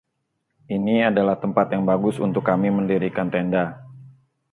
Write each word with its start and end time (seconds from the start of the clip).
Ini 0.75 0.95
adalah 1.13 1.35
tempat 1.43 1.67
yang 1.77 1.83
bagus 1.91 2.15
untuk 2.27 2.41
kami 2.49 2.69
mendirikan 2.77 3.27
tenda. 3.33 3.65